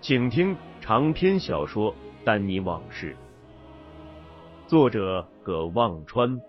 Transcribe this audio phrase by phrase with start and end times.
[0.00, 1.92] 请听长篇小说
[2.24, 3.16] 《丹尼往事》，
[4.68, 6.40] 作者葛望川。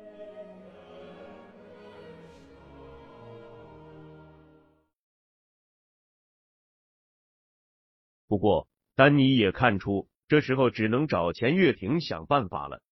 [8.28, 12.84] 不过，丹尼也看出，这时候只能找钱月亭想办法了。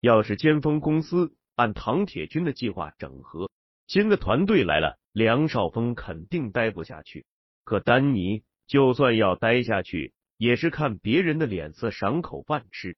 [0.00, 3.50] 要是尖峰公司按唐铁军的计划整合，
[3.86, 7.24] 新的团队来了，梁少峰肯定待不下去。
[7.64, 8.44] 可丹尼。
[8.66, 12.96] 就算要待下去，也是看别人的脸色，赏口饭吃。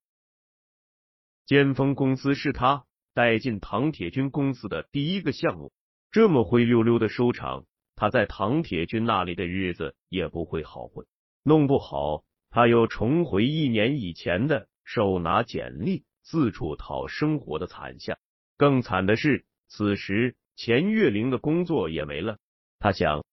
[1.44, 5.72] 尖峰公司是他带进唐铁军公司的第一个项目，
[6.10, 11.06] 这么灰溜溜的收场，他在唐铁军那里的日子也不会好混。
[11.42, 18.18] 弄不好，他又重回一年以前的手拿简历、四处讨生活的惨象。
[18.56, 22.38] 更惨的是，此时钱月玲的工作也没了。
[22.78, 23.24] 他想。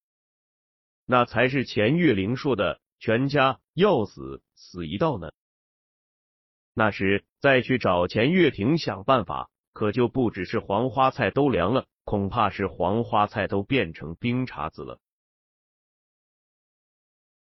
[1.06, 5.32] 那才是钱月玲说的全家要死死一道呢。
[6.74, 15.00] 那时再去找钱月亭想办法，可就不只是黄花菜都凉了，恐怕是黄花菜都变成冰碴子了。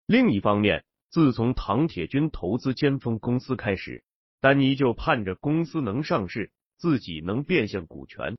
[0.06, 4.04] 另一方面，自从唐铁军投资尖峰公司开始，
[4.40, 8.38] 丹尼就盼着公司能上市，自己能变现股权。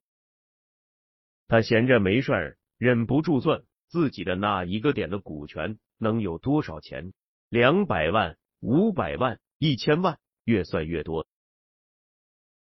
[1.48, 3.62] 他闲着没事儿，忍不住算。
[3.92, 7.12] 自己的那一个点的股权能有多少钱？
[7.50, 11.26] 两百万、五百万、一千万，越算越多。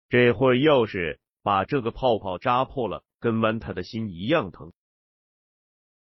[0.08, 4.72] 这会儿要是把这个泡泡扎破了，跟剜他的心一样疼。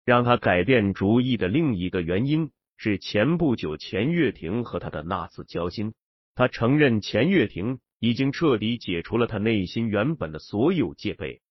[0.03, 5.93] 让他改变主意的另一个原因是前不久钱月婷和他的那次交心，
[6.35, 11.41] 他承认钱月婷已经彻底解除了他内心原本的所有戒备。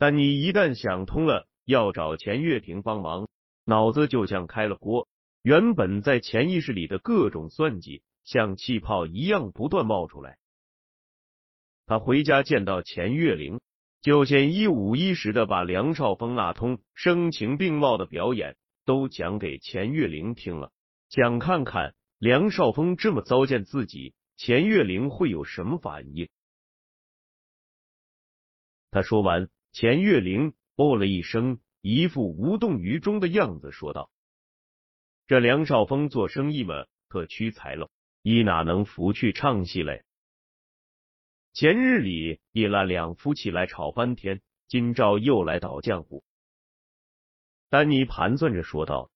[0.00, 3.28] 但你一旦想通了，要找钱月亭帮忙，
[3.66, 5.06] 脑子就像开了锅。
[5.42, 10.38] 原本在潜意识里的各种算计，像气泡一样不断冒出来。
[11.84, 13.60] 他回家见到钱月玲，
[14.00, 18.56] 就先一五一十的把梁少峰那通声情并茂的表演
[18.86, 20.72] 都讲给钱月玲听了，
[21.10, 26.30] 想看看梁少峰这么糟践自己，钱月玲会有什么反应。
[28.90, 29.50] 他说完。
[29.72, 34.10] 钱月玲哦了一声，一副无动于衷的样子，说道
[35.28, 37.88] ：“这梁少峰做生意嘛，可屈才了，
[38.22, 40.04] 一哪能拂去唱戏嘞？
[41.52, 46.24] 前日里也拉两夫妻来吵翻天，今朝又来捣浆糊。”
[47.70, 49.12] 丹尼盘算着说道：“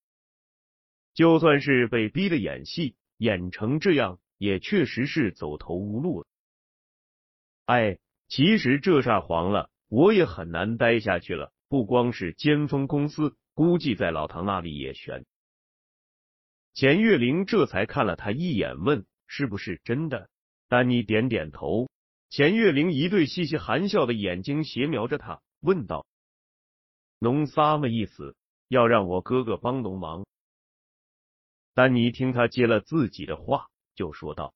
[1.13, 6.27] 就算是被逼的演戏，演成这样，也确实是走投无路了。
[7.65, 7.99] 哎，
[8.29, 15.25] 其实这下黄了。”我也很难待下去了，不光是尖峰公司，估计在老唐那里也悬。
[16.73, 20.29] 钱月玲这才看了他一眼，问：“是不是真的？”
[20.67, 21.89] 丹尼点点头。
[22.29, 26.05] 钱月玲一对嘻嘻含笑的眼睛斜瞄着他，问道
[27.19, 28.35] ：“侬啥么意思？
[28.67, 30.25] 要让我哥哥帮侬忙？”
[31.75, 34.53] 丹尼听他接了自己的话，就说道：“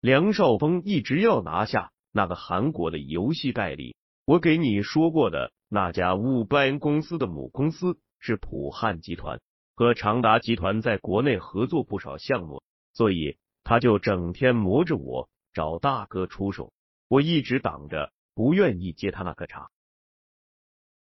[0.00, 3.96] 梁少峰一直要拿下那个韩国的游戏代理。”
[4.28, 9.40] 我给你说过的那家乌班公司的母公司是普汉集团，
[9.74, 16.74] 和长达集团在国内合作不少项目，所以他就整天磨着我找大哥出手，
[17.08, 19.70] 我一直挡着，不愿意接他那个茬。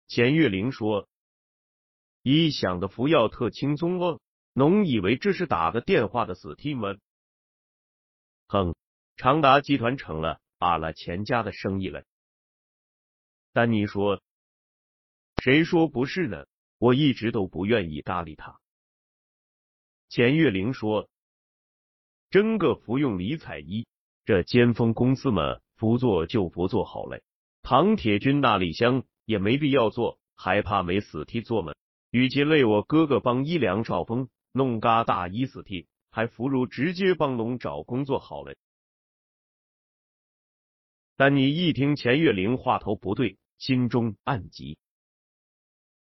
[0.07, 1.07] 钱月玲说
[2.21, 4.21] ：“一想的服药特轻松哦，
[4.53, 6.95] 侬以为这是打个电话的死 T 吗？”
[8.47, 8.75] 哼，
[9.15, 12.03] 长达集团成了阿拉钱家的生意了。
[13.57, 14.21] 丹尼说
[15.41, 16.45] ：“谁说不是呢？
[16.77, 18.59] 我一直都不愿意搭理他。
[20.09, 21.09] 钱月玲说
[22.29, 23.87] ：“真个服用李彩一，
[24.25, 27.23] 这尖峰公司嘛，不做就不做好嘞。
[27.63, 31.73] 唐铁军那里香也没必要做，还怕没死替做吗？
[32.11, 38.55] 与其累我哥哥帮一梁少峰弄嘎大一死替，还不如直接帮龙找工作好嘞。”
[41.17, 44.77] 但你一听钱月玲话头不对，心中暗急。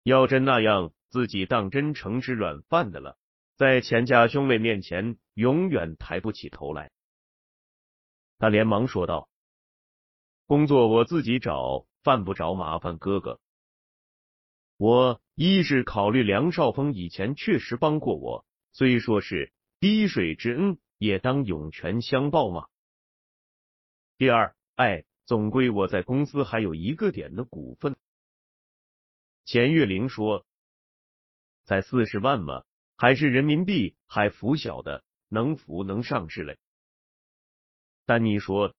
[0.04, 3.18] 要真那样，自己当真成吃软饭的了，
[3.56, 6.92] 在钱家兄妹面前永远抬不起头来。
[8.38, 9.30] 他连忙说道
[10.48, 13.40] ：“工作我自己找，犯不着麻烦哥哥。
[14.78, 22.68] 我一是考虑梁少峰以前确实帮过我，虽说是滴水之恩，也当涌泉相报嘛。
[24.18, 27.96] 第二。”哎，总归我在公司还有一个点的股份。
[29.46, 30.44] 钱月玲说
[31.66, 32.64] ：“才四十万吗，
[32.98, 36.58] 还是人民币，还浮小的，能浮能上市嘞。”
[38.08, 38.74] 丹尼说：“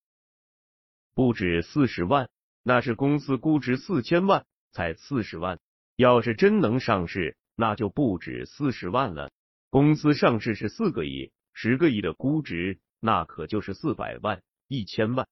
[1.15, 2.29] 不止四十万，
[2.65, 5.61] 那是公司估值四千万，才四十万。
[5.95, 9.31] 要是真能上市，那就不止四十万了。
[9.69, 15.29] 公司上市是四个亿，十个亿的估值，那可就是四百万、一千万。”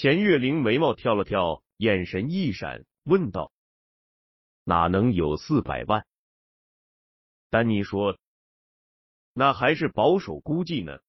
[0.00, 3.50] 钱月玲眉毛跳了跳，眼神一闪，问道
[4.62, 6.06] ：“哪能有四百万？”
[7.50, 8.16] 丹尼说
[9.34, 11.00] ：“那还是保守估计呢。”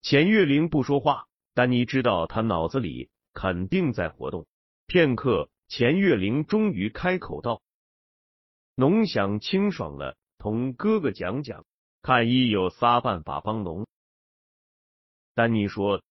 [0.00, 4.46] 钱月玲不说话，丹尼知道他脑子里肯定在活动。
[4.86, 7.60] 片刻，钱月玲终于开口道
[8.76, 11.66] ：“农想清爽了，同哥哥讲讲，
[12.00, 13.86] 看一有仨办法帮农。”
[15.36, 16.02] 丹尼说。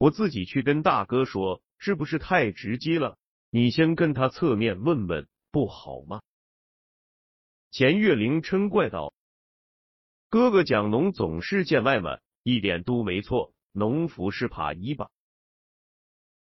[0.00, 3.18] 我自己去跟大哥说，是不是太直接了？
[3.50, 6.22] 你先跟他侧面问问，不好吗？
[7.70, 9.12] 钱月玲嗔怪道
[10.30, 13.52] ：“哥哥讲农总是见外嘛，一点都没错。
[13.72, 15.10] 农夫是怕一吧？”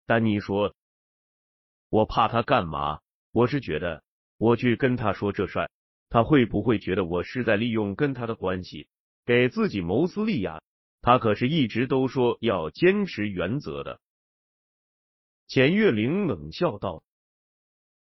[0.08, 0.74] 丹尼说
[1.90, 3.02] ：“我怕他干嘛？
[3.32, 4.02] 我是觉得，
[4.38, 5.72] 我去跟他说这事儿，
[6.10, 8.88] 他会不会觉得我是在利用跟他的关系，
[9.26, 10.64] 给自己谋私利呀？”
[11.04, 14.00] 他可是一直都说要坚持原则的。
[15.48, 17.04] 钱月玲冷笑道：“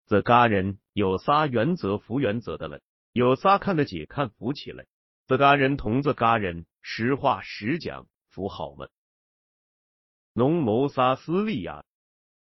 [0.06, 2.80] 自嘎人有仨原则服原则的了，
[3.12, 4.86] 有仨看得起看服起来。
[5.28, 8.88] 自嘎人同自嘎人实话实讲服好吗？
[10.32, 11.84] 农谋仨私利呀，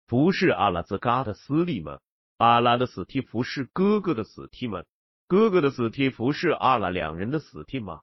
[0.09, 2.00] 不是阿拉自嘎的私利吗？
[2.37, 4.83] 阿拉的死替服是哥哥的死替吗？
[5.29, 8.00] 哥哥的死替服是阿拉两人的死替吗？”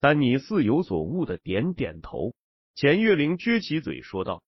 [0.00, 2.34] 丹尼似有所悟的点点头，
[2.74, 4.42] 钱月玲撅起嘴说道：“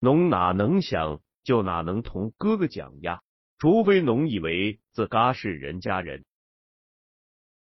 [0.00, 3.22] 侬哪能想，就哪能同哥哥讲呀？
[3.56, 6.26] 除非侬以为自嘎是人家人。”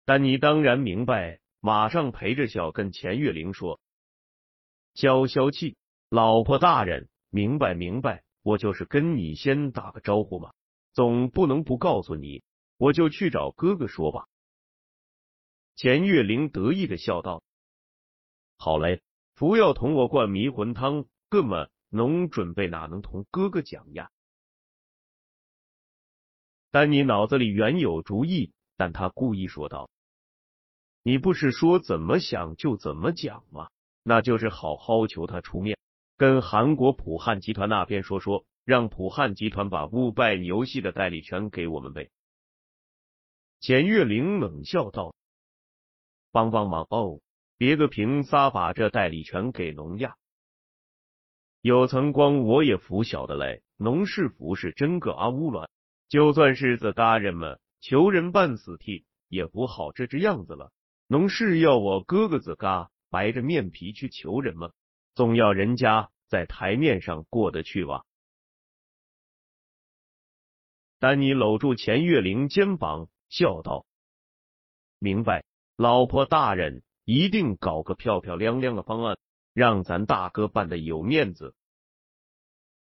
[0.04, 3.80] 丹尼当然明白，马上陪着笑跟钱月玲说
[4.92, 5.78] ：“消消气，
[6.10, 10.52] 老婆大人，明白明白，我就是跟你先打个招呼嘛，
[10.92, 12.42] 总不能不告诉你，
[12.76, 14.26] 我就去找哥哥说吧。”
[15.76, 17.42] 钱月玲得意的笑道
[18.56, 19.02] ：“好嘞，
[19.34, 24.10] 不要同我灌迷魂汤，哥们，农准备哪能同哥哥讲呀？”
[26.72, 29.90] 丹尼脑子里原有主意，但他故意说道
[31.04, 33.68] ：“你不是说怎么想就怎么讲吗？
[34.02, 35.76] 那就是好好求他出面，
[36.16, 42.08] 跟韩国普汉集团那边说说，让普汉集团把乌拜游戏的代理权给我们呗。”
[43.60, 45.14] 钱月玲冷笑道。
[46.36, 47.22] 帮帮忙哦！
[47.56, 50.16] 别个凭啥把这代理权给农呀？
[51.62, 53.62] 有层光我也服晓得嘞。
[53.78, 55.70] 农是服是真个阿乌卵，
[56.10, 60.72] 就算是这大人们求人办死替，也不好这只样子了。
[61.06, 64.72] 农是要我哥哥子嘎白着面皮去求人吗？
[65.14, 68.04] 总要人家在台面上过得去吧？
[70.98, 73.86] 丹尼搂住钱月玲肩膀，笑道
[75.00, 75.44] ：“明白。”
[75.76, 79.18] 老婆大人一定搞个漂漂亮亮的方案，
[79.52, 81.54] 让咱大哥办的有面子。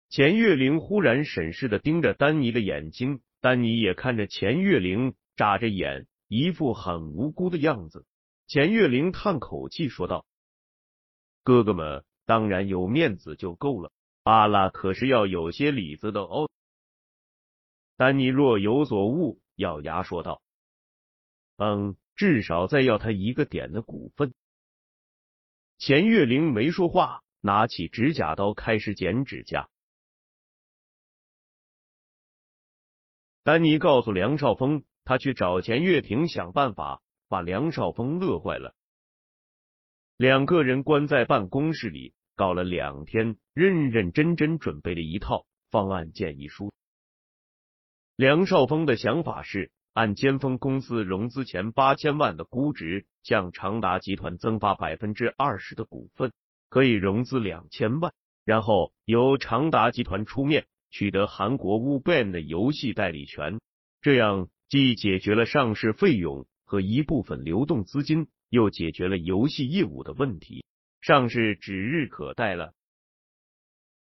[0.10, 8.08] 钱月玲忽然审视的盯着丹尼的眼睛，丹尼也看着钱月玲，眨着眼，一副很无辜的样子。
[8.48, 10.26] 钱月玲叹口气说道
[11.46, 13.92] ：“哥哥们当然有面子就够了，
[14.24, 16.50] 阿拉可是要有些里子的哦。”
[17.96, 20.42] 丹尼若有所悟，咬牙说道
[21.58, 24.34] ：“嗯。”至少再要他一个点的股份。
[25.78, 29.70] 钱月玲没说话，拿起指甲刀开始剪指甲。
[33.44, 38.76] 丹尼告诉梁少峰，他去找钱月平想办法，把梁少峰乐坏了。
[40.18, 46.72] 两个人关在办公室里搞了两天，认认真真准备了一套方案建议书。
[48.16, 56.32] 梁少峰的想法是按尖峰公司融资前八千万的估值，向长达集团增发百分之二十的股份，
[56.70, 58.14] 可以融资两千万，
[58.46, 63.60] 然后由长达集团出面取得韩国 w b a n 的游戏代理权，
[64.02, 68.28] 这样既解决了上市费用和一部分流动资金。
[68.52, 70.66] 又解决了游戏业务的问题，
[71.00, 72.74] 上市指日可待了。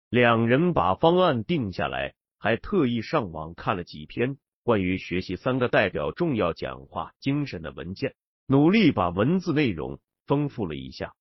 [0.09, 8.15] 两人把方案定下来，还特意上网看了几篇关于学习三个代表重要讲话精神的文件，
[8.47, 11.13] 努力把文字内容丰富了一下。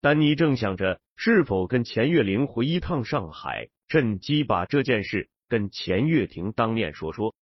[0.00, 7.34] 丹尼正想着是否跟钱月玲回一趟上海，趁机把这件事跟钱月婷当面说说，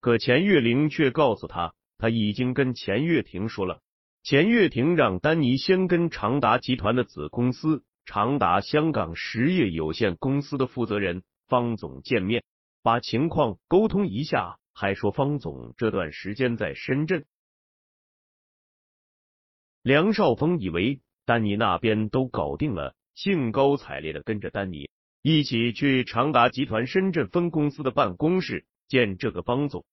[0.00, 1.74] 可钱月玲却告诉他。
[1.96, 3.80] 他已经跟钱月婷说了，
[4.22, 12.44] 钱月婷让丹尼先跟长达集团的子公司长达香港实业有限公司的负责人方总见面，
[12.84, 17.24] 把情况沟通一下，还说方总这段时间在深圳。
[19.80, 24.90] 梁少峰以为丹尼那边都搞定了，兴高采烈的跟着丹尼
[25.22, 29.86] 一起去长达集团深圳分公司的办公室见这个方总。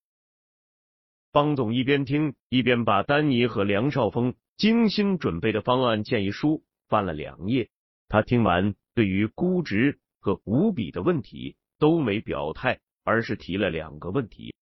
[1.32, 7.70] 方总一边听一边把丹尼和梁少峰精心准备的方案建议书翻了两页。
[8.10, 14.54] 他听完，对于估值和股比的问题都没表态，而是提了两个问题：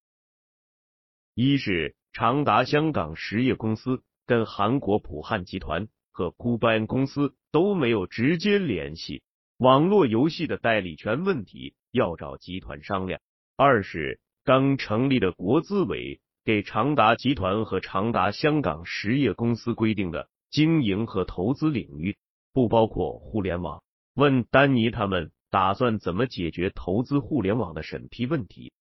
[1.36, 9.22] 一是长达香港实业公司跟韩国普汉集团和孤班公司都没有直接联系，
[9.58, 13.20] 网络游戏的代理权问题要找集团商量；
[13.58, 16.22] 二是刚成立的国资委。
[16.46, 22.18] 给长达集团和长达香港实业公司规定的经营和投资领域
[22.54, 23.84] 不包括互联网。
[24.16, 28.72] 问丹尼他们打算怎么解决投资互联网的审批问题？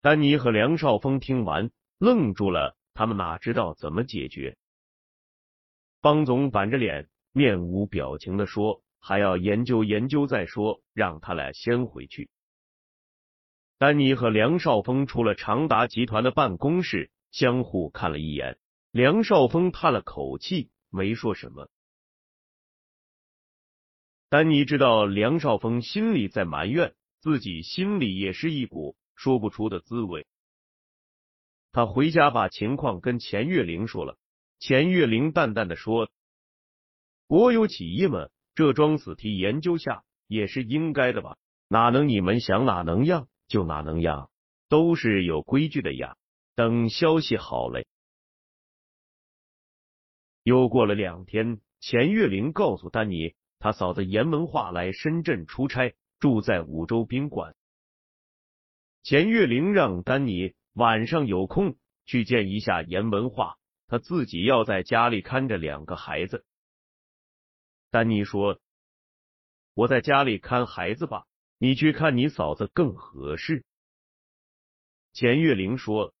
[0.00, 4.56] 丹尼和梁少峰听完愣住了，他们哪知道怎么解决？
[6.00, 12.28] 方总板着脸，面无表情的说：“还要研究研究再说，让他俩先回去。”
[13.78, 18.58] 丹尼和梁少峰出了长达集团的办公室，相互看了一眼。
[18.90, 21.70] 梁少峰叹了口气，没说什么。
[24.32, 30.26] 丹尼知道梁少峰心里在埋怨，自己心里也是一股说不出的滋味。
[31.70, 34.16] 他回家把情况跟钱月玲说了。
[34.58, 36.08] 钱月玲淡淡的说
[37.28, 41.36] ：“国有企业嘛，这桩死题研究下也是应该的吧？
[41.68, 44.30] 哪能你们想哪能样？”就哪能样，
[44.70, 46.16] 都是有规矩的呀。
[46.54, 47.86] 等消息好嘞。
[50.42, 57.54] 又过了两天，钱月玲告诉丹尼，他嫂子严文化来深圳出差，住在五洲宾馆。
[59.04, 66.44] 钱月玲让丹尼晚上有空去见一下严文化，他自己要在家里看着两个孩子。
[67.90, 68.58] 丹尼说
[69.74, 71.24] ：“我在家里看孩子吧。”
[71.58, 73.64] 你去看你嫂子更合适。
[75.12, 76.12] 钱月玲说：“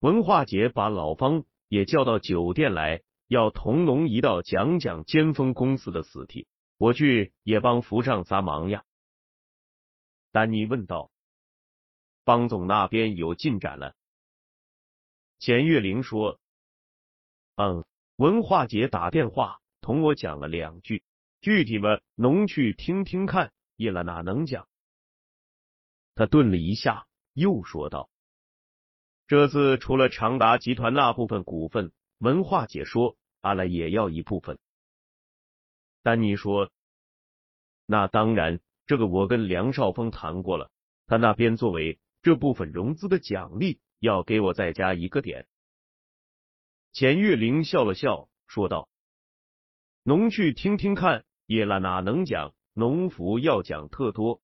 [0.00, 6.46] 文化姐把老方也叫到酒店来，要同龙一道讲讲尖峰公司的死题，
[6.76, 8.84] 我去也帮扶上仨忙呀。”
[10.32, 11.10] 丹尼问道
[12.26, 13.94] ：“方总那边有进展了？”
[15.40, 16.38] 钱月玲说
[17.56, 17.86] ：“嗯，
[18.16, 21.02] 文化姐打电话同我讲了两句，
[21.40, 24.68] 具体嘛，侬去听听看。”叶了哪能讲？
[26.14, 28.10] 他顿了一下，又说道
[29.26, 34.58] ：“这次除了长达集团那部分股份，文化姐说阿拉也要一部分。”
[36.02, 36.70] 丹尼说
[37.84, 40.70] ：“那当然，这个我跟梁少峰谈过了，
[41.06, 45.46] 他那边作为这部分融资的奖励，要给我再加一个点。”
[46.92, 48.88] 钱月玲笑了笑，说道
[50.02, 54.40] ：“农去听听看，叶了哪能讲？”农福要讲特多。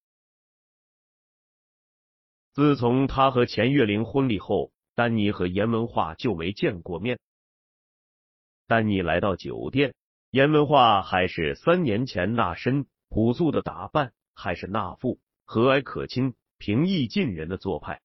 [2.53, 7.19] 自从他和钱月玲婚礼后，丹尼和严文化就没见过面。
[8.69, 9.95] 丹尼来到酒店，
[10.31, 18.03] 严文化还是三年前那身朴素的打扮，还是那副和蔼可亲、平易近人的做派。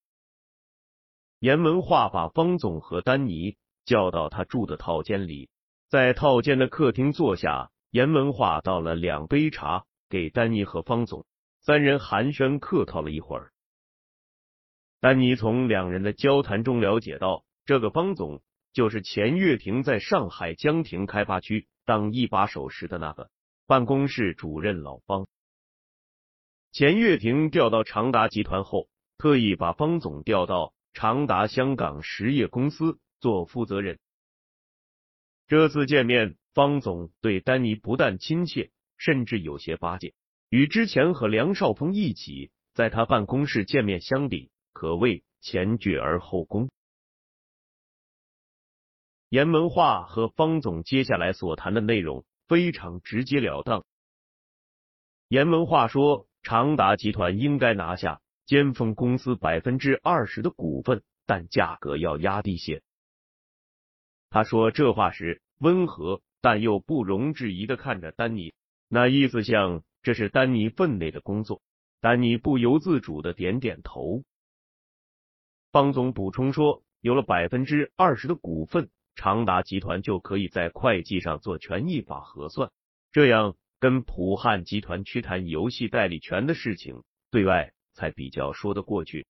[1.40, 5.50] 严文化把方总和丹尼叫到他住的套间里，
[5.90, 9.86] 在套间的客厅坐下，严文化倒了两杯茶。
[10.10, 11.26] 给丹尼和方总，
[11.60, 13.52] 三人寒暄客套了一会儿。
[15.02, 18.42] 丹尼从两人的交谈中了解到，这个方总
[18.74, 23.30] 就是钱月亭在上海江亭开发区当一把手时的那个
[23.68, 25.28] 办公室主任老方。
[26.72, 28.90] 钱月亭调到长达集团后，
[29.20, 34.00] 特意把方总调到长达香港实业公司做负责人。
[35.48, 40.16] 这次见面，方总对丹尼不但亲切，甚至有些巴结。
[40.50, 46.70] 与之前和梁少峰一起在他办公室见面相比，可谓前倨而后恭。
[49.34, 53.84] 严文化和方总接下来所谈的内容非常直截了当。
[55.28, 62.84] 严文化说，长达集团应该拿下尖峰公司百分之二十的股份，但价格要压低些。
[64.30, 68.54] 他说这话时温和，但又不容置疑的看着丹尼，
[68.88, 71.60] 那意思像这是丹尼分内的工作。
[72.02, 74.22] 丹尼不由自主的点点头。
[75.72, 82.72] 方总补充说，有了百分之二十的股份，长达集团就可以在会计上做权益法核算，
[83.12, 89.28] 这样跟普汉集团去谈游戏代理权的事情，对外才比较说得过去。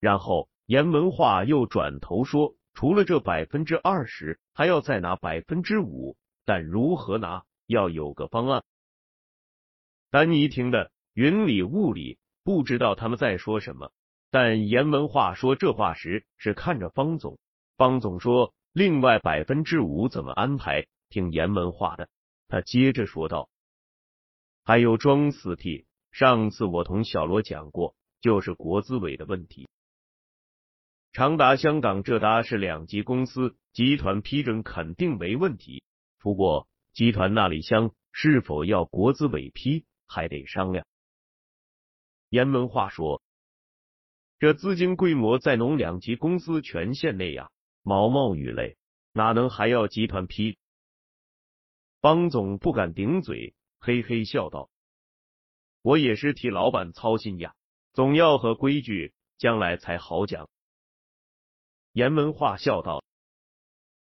[0.00, 2.56] 然后严文化又转头说。
[2.76, 8.64] 除了这百分之二十，还要再拿百分之五，但如何拿，要有个方案。
[10.10, 13.92] 丹尼听得云里雾里，不知道他们在说什么。
[14.28, 17.38] 但严文化说这话时是看着方总，
[17.76, 20.86] 方总说另外百分之五怎么安排？
[21.10, 22.08] 听严文化的，
[22.48, 23.48] 他接着说道
[24.64, 29.68] ：“还有装四 T，上次我同小罗讲过，就是国资委的问题。”
[31.12, 35.84] 长达香港这达是两级公司，集团批准肯定没问题。
[36.18, 40.84] 不过集团那里厢是否要国资委批，还得商量。
[42.30, 43.22] 严文化说
[44.40, 47.50] ：“这资金规模在农两级公司权限内呀，
[47.84, 48.76] 毛毛雨嘞
[49.12, 50.58] 哪能还要集团批？”
[52.02, 54.70] 方总不敢顶嘴，嘿嘿笑道
[55.80, 57.54] ：“我也是替老板操心呀，
[57.92, 60.48] 总要和规矩，将来才好讲。”
[61.92, 63.04] 严文化笑道：“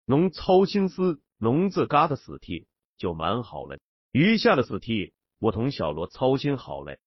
[0.06, 3.78] 侬操心思，侬自嘎的死替就蛮好了。
[4.12, 7.00] 余下的死替，我同小罗操心好嘞。”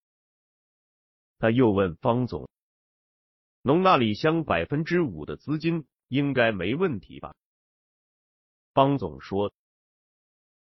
[1.39, 2.49] 他又问方总
[3.63, 7.35] ：“侬那里乡百分之五的资金应该没问题吧？”
[8.75, 9.53] 方总说：“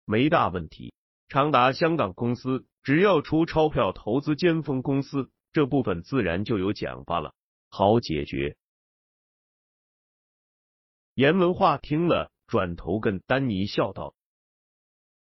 [0.06, 0.94] 没大问题。
[1.28, 7.34] 长达香港公司只要出钞票投资尖峰公司，这部分自然就有奖罢了，
[7.70, 8.56] 好解决。”
[11.16, 14.16] 严文化听了，转头跟丹尼笑道：“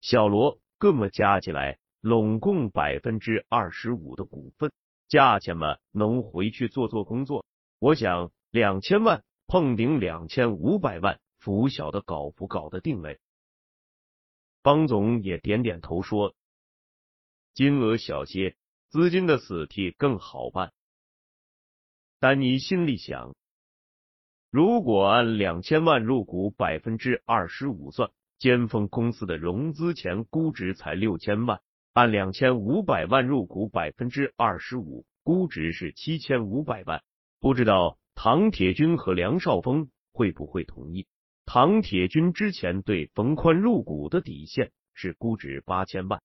[0.00, 4.70] 小罗，各么加起来，拢共百分之二十五的股份，
[5.09, 7.44] 价钱嘛，能回去做做工作。
[7.78, 13.18] 我想两千万碰顶两千五百万，拂晓得搞不搞得定嘞？”
[14.62, 16.34] 方总也点点头说
[17.54, 18.56] ：“金额小些，
[18.88, 20.72] 资金的死替更好办。”
[22.20, 23.34] 丹尼心里想。
[24.50, 31.58] 如果按两千万入股百分之二十五算，尖峰公司的融资前估值才六千万；
[31.92, 37.02] 按两千五百万入股百分之二十五，估值是七千五百万。
[37.40, 41.07] 不知道唐铁军和梁少峰会不会同意？
[41.46, 46.20] 唐铁军之前对冯宽入股的底线是估值八千万，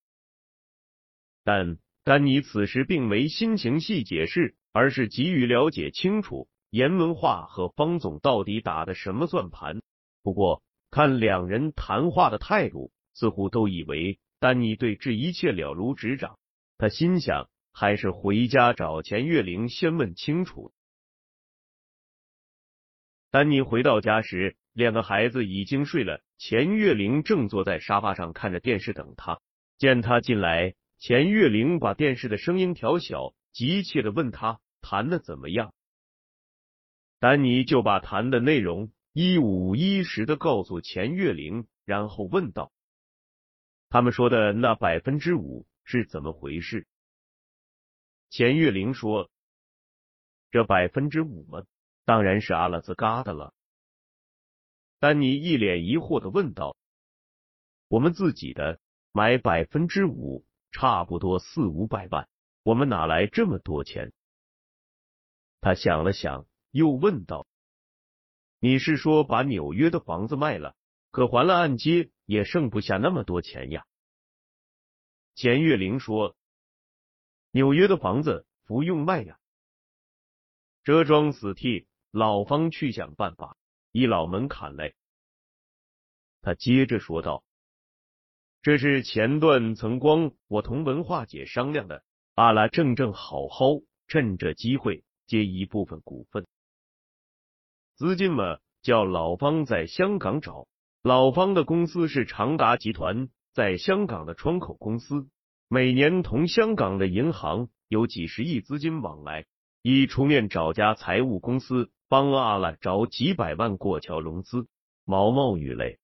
[1.43, 6.47] 但丹尼此时并没心情细解释，而是急于了解清楚。
[6.71, 9.83] 严文化和方总到底打的什么算盘？
[10.23, 16.39] 不过看两人谈话的态度，似乎都以为丹尼对这一切了如指掌。
[16.79, 20.73] 他心想，还是回家找钱月玲先问清楚。
[23.33, 29.41] 丹尼回到家时，两个孩子已经睡了，钱月玲正坐在沙发上看着电视等他。
[29.79, 35.73] 见他进来，钱月玲把电视的声音调小，急切的问他谈的怎么样。
[37.17, 42.71] 丹尼就把谈的内容一五一十的告诉钱月玲，然后问道
[43.89, 46.85] ：“他们说的那百分之五是怎么回事？”
[48.29, 49.31] 钱月玲说
[50.51, 51.63] ：“这百分之五吗，
[52.05, 53.53] 当然是阿拉兹嘎的了。”
[54.99, 56.77] 丹尼一脸疑惑的问道
[57.87, 58.79] ：“我们自己的
[59.11, 62.27] 买百分之五，差不多四五百万，
[62.63, 64.13] 我们哪来这么多钱？”
[65.61, 66.45] 他想了想。
[66.75, 67.45] 又问道
[68.57, 70.75] ：“你是说把纽约的房子卖了，
[71.11, 73.85] 可还了按揭，也剩不下那么多钱呀？”
[75.35, 76.35] 钱月玲说
[77.53, 79.39] ：“纽约的房子不用卖呀。
[80.83, 83.57] 这桩死替老方去想办法，
[83.91, 84.93] 一老门槛来。
[86.43, 87.43] 他接着说道
[88.61, 92.03] ：“这是前段曾光我同文化姐商量的，
[92.35, 93.65] 阿拉正正好好
[94.07, 96.45] 趁这机会接一部分股份，
[97.95, 100.67] 资金嘛叫老方在香港找。
[101.01, 105.27] 老方的公司是长达集团在香港的窗口公司，
[105.67, 109.47] 每年同香港的银行有几十亿资金往来。”
[109.85, 114.67] 已出面找家财务公司帮阿拉找几百万过桥融资，
[115.03, 115.97] 毛毛雨嘞。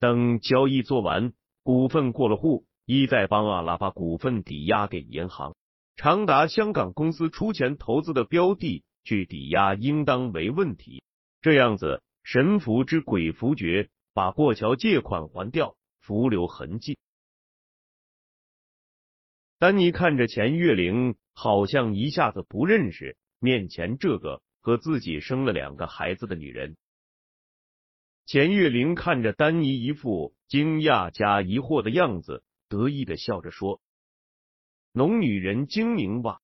[0.00, 5.54] 等交易做完，股份过了户，一再帮阿拉把股份抵押给银行。
[5.94, 11.04] 长达香港公司出钱投资的标的去抵押，应当没问题。
[11.40, 16.98] 这样子神符之鬼符诀，把过桥借款还掉，浮留痕迹。
[19.60, 21.14] 丹尼看着钱月玲。
[21.38, 26.76] 好像一下子不认识面前这个和自己生了两个孩子的女人。
[28.24, 33.80] 钱月玲看着丹尼一副惊讶加疑惑的样子，得意的笑着说
[34.90, 36.40] ：“农女人精明吧？”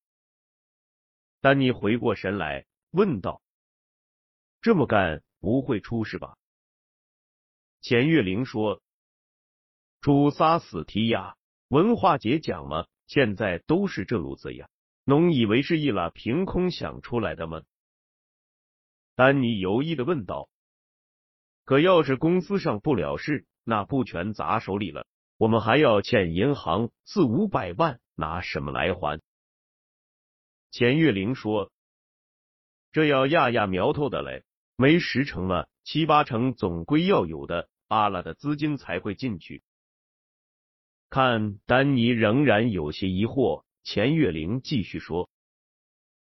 [1.43, 3.41] 丹尼回过神来问道
[4.63, 6.37] ：“这么干不会出事吧？”
[7.83, 8.81] 钱月玲说
[9.99, 11.35] ：“出仨死题呀，
[11.67, 14.69] 文化节讲嘛，现在都是这路子呀。”
[15.03, 17.63] 侬以为是一拉凭空想出来的吗？
[19.15, 20.49] 丹尼犹豫的问道。
[21.65, 25.05] 可要是公司上不了事，那不全砸手里了？
[25.37, 29.21] 我们还要欠银行四五百万，拿什么来还？
[30.71, 31.71] 钱月玲说
[32.91, 34.43] ：“这要压压苗头的嘞，
[34.75, 39.63] 没十成了，七八成总归要有的，阿拉的资金才会进去。”
[41.09, 43.63] 看，丹尼仍然有些疑惑。
[43.83, 45.29] 钱月玲继续说：“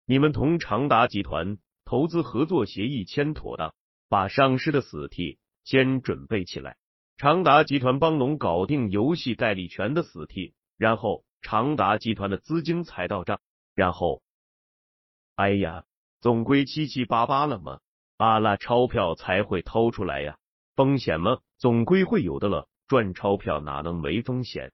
[0.04, 3.72] 你们同长达集团投资合作协议签妥当，
[4.10, 6.76] 把上市的死替先准备起来。
[7.16, 13.40] 长达集团帮龙搞定游戏代理权的死替，然后长达集团的资金才到账。
[13.74, 14.20] 然后，
[15.34, 15.84] 哎呀，
[16.20, 17.80] 总归七七八八了嘛，
[18.18, 20.36] 阿拉钞票才会掏出来呀。
[20.74, 22.68] 风险嘛，总归会有的了。
[22.88, 24.72] 赚钞票哪能没风险？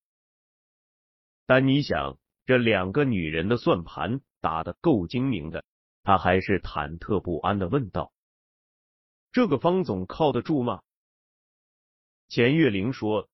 [1.47, 5.65] 但你想。”这两个女人的算盘打得够精明的，
[6.03, 8.13] 他还是忐忑不安的问道
[9.33, 10.83] ：“这个方总靠得住吗？”
[12.29, 13.29] 钱月玲说：“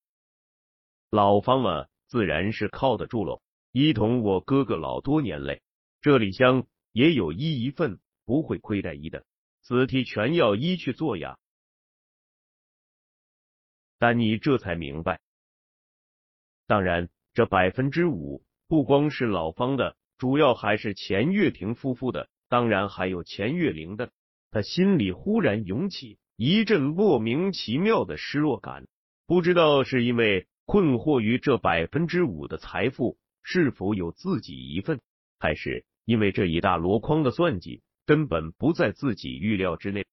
[1.11, 3.43] 老方啊，自然是靠得住喽。
[3.73, 5.63] 一同我哥哥老多年嘞，
[6.01, 9.25] 这里乡也有一一份，不会亏待一的。
[9.63, 11.39] 此题全要一去做呀。”
[13.99, 15.21] 但你这才明白，
[16.67, 18.45] 当然这百分之五。
[18.69, 24.11] 不光是老方的，主要还是钱月亭夫妇的，当然还有钱月玲的。
[24.51, 28.87] 他心里忽然涌起一阵莫名其妙的失落感，
[29.27, 35.01] 不知道是因为困惑于这百分之五的财富是否有自己一份，
[35.39, 40.07] 还是因为这一大箩筐的算计根本不在自己预料之内。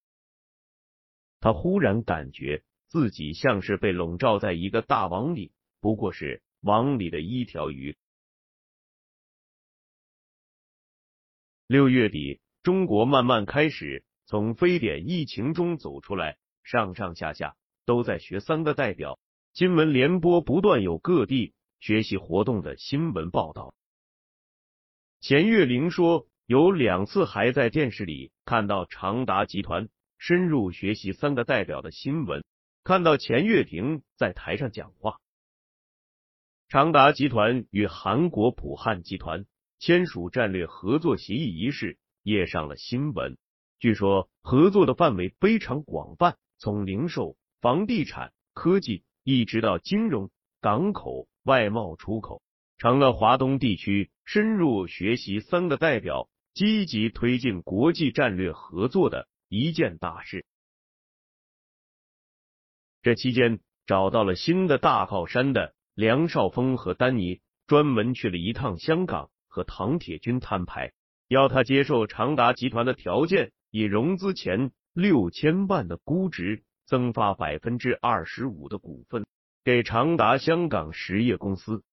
[1.39, 7.95] 他忽然感觉自己像是被笼罩在一个大网里，不过是网里的一条鱼。
[11.67, 19.17] 六月底，中国慢慢开始从非典疫情中走出来，上上下下都在学三个代表。
[19.54, 23.73] 新闻联播不断有各地学习活动的新闻报道。
[25.21, 32.43] 钱月玲说，有两次还在电视里看到长达集团深入学习三个代表的新闻，
[32.84, 35.19] 看到钱月婷在台上讲话。
[36.67, 39.47] 长达集团与韩国普汉集团。
[39.86, 43.38] 签署战略合作协议一事也上了新闻。
[43.78, 52.41] 据说合作的范围非常广泛，从零售、房地产、科技，一直到金融、港口、外贸、出口，
[52.80, 60.48] 成了华东地区深入学习三个代表积极推进国际战略合作的一件大事。
[63.04, 69.30] 这期间，找到了新的大靠山的梁少峰和丹尼，专门去了一趟香港。
[69.56, 70.91] 和唐铁军摊牌，
[71.30, 79.26] 要他接受长达集团的条件，以融资前六千万的估值增发百分之二十五的股份
[79.63, 81.84] 给长达香港实业公司。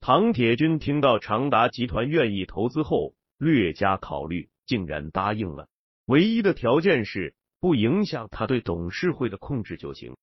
[0.00, 5.66] 唐铁军听到长达集团愿意投资后，略加考虑，竟然答应了。
[6.04, 10.14] 唯一的条件是不影响他对董事会的控制就行。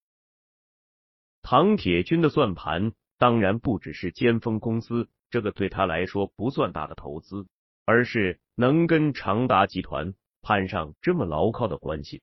[1.41, 7.47] 唐铁军的算盘当然不只是尖峰公司，这个对他来说不算大的投资，
[7.85, 12.21] 而是能跟长达集团攀上这么牢靠的关系。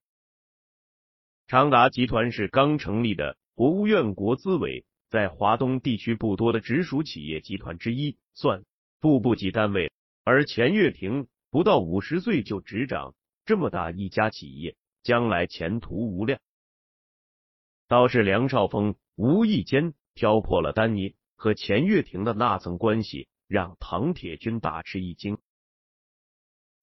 [1.46, 8.64] 长达集团是刚成立的国务院国资委在华东地区不多的直属企业集团之一，算
[9.00, 9.90] 副部级单位。
[10.24, 16.40] 而钱月亭不到五十岁就执掌这么大一家企业，将来前途无量。
[17.88, 25.38] 倒是梁少峰无意间挑破了丹尼和钱月亭的那层关系，让唐铁军大吃一惊。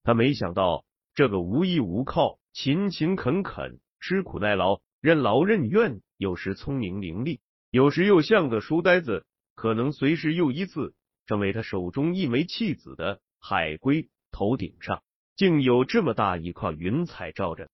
[0.04, 7.40] 他没想到这个无依无靠、勤勤恳恳、吃苦耐劳、任劳任怨，有时聪明伶俐，
[7.70, 13.22] 有时又像个书呆子，可能随时又一次成为他手中一枚弃子的。
[13.42, 15.02] 海龟头顶上
[15.38, 17.70] 竟有这么大一块云彩罩着。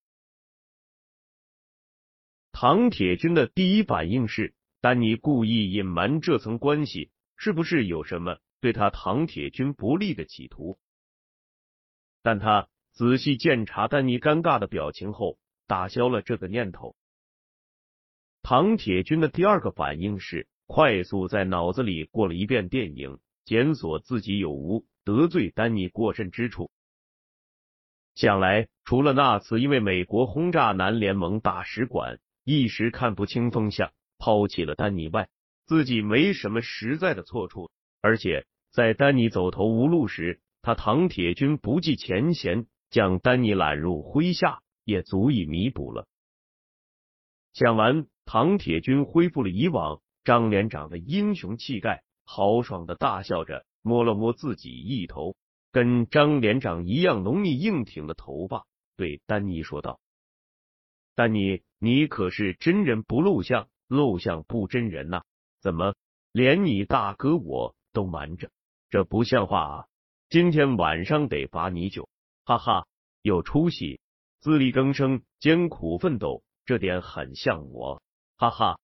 [2.52, 4.54] 唐铁军的第一反应是：
[4.86, 10.78] 丹尼故意隐瞒这层关系，是不是有什么对他唐铁军不利的企图？
[12.22, 16.96] 但他仔细检查丹尼尴尬的表情后，打消了这个念头。
[18.44, 24.86] 唐铁军的第二个反应是快速在脑子里过了一遍电影，检索自己有无。
[25.04, 26.70] 得罪丹尼过甚之处，
[28.14, 35.30] 想来除了那次因为美国轰炸南联盟大使馆，一时看不清风向，抛弃了丹尼外，
[35.66, 37.70] 自己没什么实在的错处。
[38.02, 46.08] 而且在丹尼走投无路时，他唐铁军不计前嫌，将丹尼揽入麾下，也足以弥补了。
[47.54, 53.66] 想完，唐铁军恢复了以往张连长的英雄气概，豪爽的大笑着。
[53.88, 55.36] 摸了摸自己一头
[55.72, 58.66] 跟张连长一样浓密硬挺的头发，
[58.98, 60.00] 对丹尼说道
[61.14, 65.22] ：“丹尼，你可是真人不露相，露相不真人呐？
[65.62, 65.96] 怎么
[66.32, 68.50] 连你大哥我都瞒着？
[68.90, 69.86] 这不像话啊！
[70.30, 72.08] 今天晚上得罚你酒，
[72.46, 72.88] 哈哈，
[73.22, 74.00] 有出息，
[74.40, 78.02] 自力更生、艰苦奋斗，这点很像我，
[78.38, 78.80] 哈哈。”